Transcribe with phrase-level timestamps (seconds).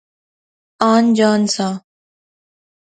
[0.91, 1.67] آن جان سا